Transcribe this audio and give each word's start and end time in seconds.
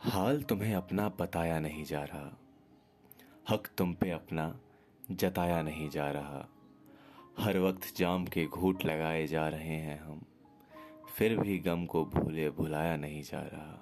हाल 0.00 0.42
तुम्हें 0.42 0.74
अपना 0.74 1.08
बताया 1.08 1.58
नहीं 1.60 1.84
जा 1.84 2.02
रहा। 2.04 2.30
हक 3.48 3.66
तुम 3.78 3.92
पे 3.94 4.10
अपना 4.10 4.44
जताया 5.10 5.60
नहीं 5.62 5.88
जा 5.90 6.10
रहा। 6.10 6.46
हर 7.38 7.58
वक्त 7.58 7.92
जाम 7.96 8.24
के 8.26 8.44
घूट 8.46 8.84
लगाए 8.84 9.26
जा 9.26 9.46
रहे 9.48 9.76
हैं 9.76 9.98
हम, 10.00 10.22
फिर 11.16 11.36
भी 11.38 11.58
गम 11.58 11.84
को 11.86 12.04
भूले 12.04 12.48
भुलाया 12.50 12.96
नहीं 12.96 13.22
जा 13.22 13.42
रहा। 13.42 13.78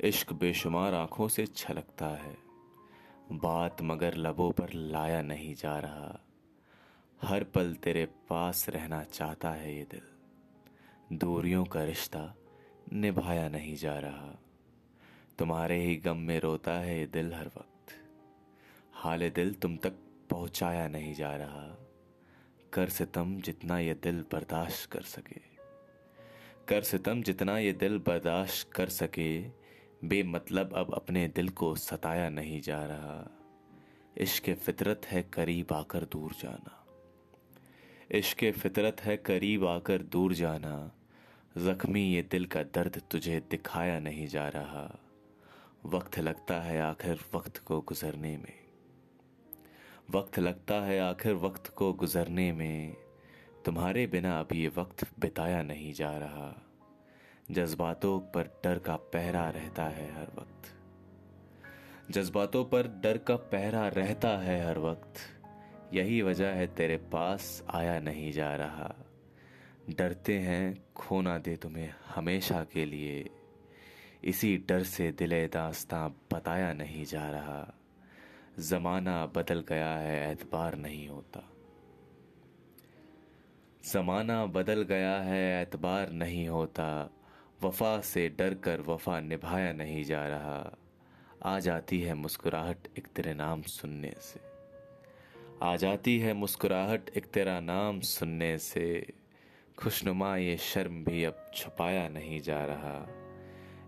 इश्क 0.00 0.32
बेशुमार 0.32 0.94
आँखों 0.94 1.28
से 1.28 1.46
छलकता 1.46 2.08
है, 2.16 2.36
बात 3.32 3.82
मगर 3.82 4.16
लबों 4.16 4.50
पर 4.52 4.72
लाया 4.72 5.22
नहीं 5.22 5.54
जा 5.54 5.78
रहा। 5.78 6.18
हर 7.22 7.44
पल 7.44 7.74
तेरे 7.74 8.06
पास 8.28 8.68
रहना 8.68 9.04
चाहता 9.04 9.50
है 9.50 9.76
ये 9.76 9.86
दिल, 9.90 11.16
दूरियों 11.18 11.64
का 11.64 11.84
रिश्ता 11.84 12.34
निभाया 12.92 13.48
नहीं 13.48 13.76
जा 13.76 13.98
रहा। 13.98 14.38
तुम्हारे 15.38 15.80
ही 15.80 15.96
गम 15.96 16.16
में 16.16 16.40
रोता 16.40 16.72
है 16.72 17.06
दिल 17.06 17.34
हर 17.34 17.46
वक्त। 17.46 17.92
हाल 18.92 19.30
दिल 19.30 19.54
तुम 19.54 19.76
तक 19.76 19.92
पहुँचाया 20.30 20.88
नहीं 20.88 21.14
जा 21.14 21.36
रहा। 21.36 21.78
कर 22.72 22.88
सितम 22.88 23.40
जितना 23.40 23.78
ये 23.78 23.94
दिल 23.94 24.24
बर्दाश्त 24.32 24.90
कर 24.90 25.00
सके। 25.00 25.40
कर 26.68 26.82
सितम 26.82 27.22
जितना 27.22 27.58
ये 27.58 27.72
दिल 27.72 27.98
बर्दाश्त 27.98 28.72
कर 28.72 28.88
सके, 28.88 29.42
बेमतलब 30.04 30.72
अब 30.74 30.94
अपने 30.94 31.28
दिल 31.28 31.48
को 31.48 31.74
सताया 31.74 32.28
नहीं 32.28 32.60
जा 32.60 32.84
रहा। 32.84 33.30
इश्क 34.18 34.54
फितरत 34.54 35.00
है 35.06 35.22
करीब 35.22 35.72
आकर 35.72 36.04
दूर 36.04 36.32
जाना। 36.32 36.86
इश्क 38.10 38.52
फितरत 38.52 39.00
है 39.00 39.16
करीब 39.16 39.66
आकर 39.66 40.02
दूर 40.02 40.34
जाना। 40.34 40.92
जख्मी 41.58 42.02
ये 42.02 42.22
दिल 42.22 42.46
का 42.46 42.62
दर्द 42.62 43.02
तुझे 43.10 43.42
दिखाया 43.50 44.00
नहीं 44.00 44.26
जा 44.26 44.48
रहा। 44.48 45.00
वक्त 45.88 46.18
लगता 46.18 46.60
है 46.60 46.80
आखिर 46.80 47.18
वक्त 47.34 47.58
को 47.58 47.80
गुजरने 47.80 48.36
में। 48.36 48.52
वक्त 50.10 50.38
लगता 50.38 50.74
है 50.74 51.00
आखिर 51.00 51.32
वक्त 51.32 51.66
को 51.66 51.92
गुजरने 51.92 52.52
में। 52.52 52.96
तुम्हारे 53.64 54.06
बिना 54.06 54.40
अब 54.40 54.48
ये 54.52 54.68
वक्त 54.68 55.06
बिताया 55.20 55.62
नहीं 55.62 55.92
जा 55.92 56.18
रहा। 56.18 56.66
जज्बातों 57.50 58.20
पर 58.20 58.60
डर 58.64 58.78
का 58.78 58.96
पहरा 58.96 59.50
रहता 59.50 59.84
है 59.84 60.14
हर 60.14 60.26
वक्त। 60.38 60.74
जज्बातों 62.10 62.64
पर 62.64 62.88
डर 62.88 63.18
का 63.18 63.36
पहरा 63.36 63.88
रहता 63.88 64.28
है 64.28 64.66
हर 64.66 64.78
वक्त। 64.78 65.14
यही 65.94 66.22
वजह 66.22 66.48
है 66.48 66.66
तेरे 66.66 66.96
पास 66.96 67.64
आया 67.70 68.00
नहीं 68.00 68.32
जा 68.32 68.56
रहा। 68.56 68.94
डरते 69.90 70.38
हैं 70.38 70.92
खोना 70.96 71.38
दे 71.38 71.56
तुम्हें 71.56 71.94
हमेशा 72.14 72.64
के 72.64 72.84
लिए। 72.84 73.30
इसी 74.24 74.64
डर 74.68 74.82
से 74.82 75.12
दिले 75.12 75.48
दास्तां 75.48 76.10
बताया 76.32 76.72
नहीं 76.72 77.04
जा 77.04 77.30
रहा। 77.30 77.74
जमाना 78.58 79.26
बदल 79.26 79.64
गया 79.68 79.92
है, 79.96 80.32
एतबार 80.32 80.76
नहीं 80.76 81.08
होता। 81.08 81.50
जमाना 83.92 84.46
बदल 84.46 84.82
गया 84.82 85.16
है, 85.16 85.62
एतबार 85.62 86.10
नहीं 86.10 86.48
होता। 86.48 87.10
वफा 87.62 88.00
से 88.00 88.28
डर 88.28 88.54
कर 88.54 88.80
वफा 88.80 89.20
निभाया 89.20 89.72
नहीं 89.72 90.04
जा 90.04 90.28
रहा। 90.28 90.78
आ 91.44 91.58
जाती 91.58 92.02
है 92.02 92.14
मुस्कुराहट 92.14 92.78
एक 92.98 93.06
तेरे 93.06 93.34
नाम 93.34 93.62
सुनने 93.62 94.12
से। 94.18 94.40
आ 95.62 95.76
जाती 95.76 96.18
है 96.18 96.32
मुस्कुराहट 96.32 97.10
एक 97.16 97.26
तेरा 97.26 97.60
नाम 97.60 98.00
सुनने 98.00 98.58
से। 98.58 99.06
खुशनुमा 99.78 100.36
ये 100.36 100.56
शर्म 100.56 101.04
भी 101.04 101.24
अब 101.24 101.50
छुपाया 101.54 102.08
नहीं 102.08 102.40
जा 102.40 102.64
रहा। 102.64 103.24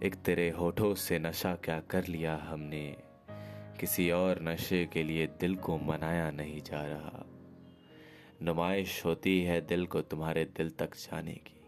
एक 0.03 0.15
तेरे 0.15 0.51
होठों 0.51 0.95
से 0.95 1.19
नशा 1.19 1.55
क्या 1.55 1.81
कर 1.81 2.07
लिया 2.07 2.37
हमने? 2.37 2.97
किसी 3.81 4.11
और 4.11 4.43
नशे 4.43 4.87
के 4.87 5.03
लिए 5.03 5.27
दिल 5.27 5.57
को 5.57 5.79
मनाया 5.79 6.31
नहीं 6.31 6.61
जा 6.61 6.87
रहा। 6.87 7.27
नुमाइश 8.43 9.05
होती 9.05 9.43
है 9.43 9.61
दिल 9.61 9.87
को 9.87 10.01
तुम्हारे 10.01 10.45
दिल 10.45 10.71
तक 10.71 10.95
जाने 10.97 11.33
की। 11.33 11.61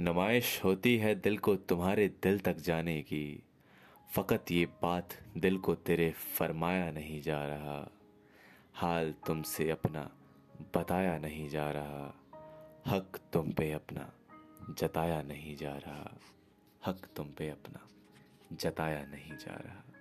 नुमाइश 0.00 0.64
होती 0.64 0.96
है 0.96 1.14
दिल 1.14 1.38
को 1.38 1.56
तुम्हारे 1.56 2.08
दिल 2.08 2.38
तक 2.38 2.56
जाने 2.56 3.02
की। 3.02 3.42
फ़कत 4.16 4.44
ये 4.50 4.66
बात 4.66 5.08
दिल 5.36 5.58
को 5.58 5.74
तेरे 5.74 6.10
फरमाया 6.10 6.90
नहीं 6.90 7.22
जा 7.22 7.46
रहा। 7.46 7.90
हाल 8.74 9.14
तुमसे 9.26 9.70
अपना 9.70 10.10
बताया 10.76 11.18
नहीं 11.18 11.48
जा 11.48 11.70
रहा। 11.70 12.20
हक 12.86 13.18
तुम 13.32 13.52
पे 13.52 13.72
अपना 13.72 14.12
जताया 14.78 15.22
नहीं 15.22 15.56
जा 15.56 15.76
रहा। 15.76 16.18
हक 16.86 17.06
तुम 17.16 17.26
पे 17.28 17.48
अपना 17.50 17.80
जताया 18.52 19.04
नहीं 19.04 19.36
जा 19.36 19.54
रहा। 19.54 19.93